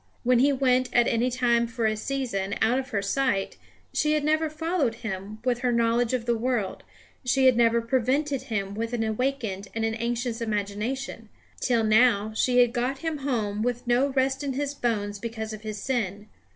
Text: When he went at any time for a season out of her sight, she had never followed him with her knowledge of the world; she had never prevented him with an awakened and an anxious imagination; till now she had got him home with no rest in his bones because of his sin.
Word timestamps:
When 0.23 0.39
he 0.39 0.51
went 0.51 0.89
at 0.93 1.07
any 1.07 1.29
time 1.29 1.67
for 1.67 1.85
a 1.85 1.95
season 1.95 2.55
out 2.59 2.79
of 2.79 2.89
her 2.89 3.03
sight, 3.03 3.57
she 3.93 4.13
had 4.13 4.23
never 4.23 4.49
followed 4.49 4.95
him 5.05 5.37
with 5.45 5.59
her 5.59 5.71
knowledge 5.71 6.11
of 6.13 6.25
the 6.25 6.35
world; 6.35 6.81
she 7.23 7.45
had 7.45 7.55
never 7.55 7.81
prevented 7.81 8.41
him 8.49 8.73
with 8.73 8.93
an 8.93 9.03
awakened 9.03 9.67
and 9.75 9.85
an 9.85 9.93
anxious 9.93 10.41
imagination; 10.41 11.29
till 11.59 11.83
now 11.83 12.33
she 12.35 12.61
had 12.61 12.73
got 12.73 12.97
him 13.05 13.17
home 13.19 13.61
with 13.61 13.85
no 13.85 14.07
rest 14.13 14.43
in 14.43 14.53
his 14.53 14.73
bones 14.73 15.19
because 15.19 15.53
of 15.53 15.61
his 15.61 15.79
sin. 15.79 16.25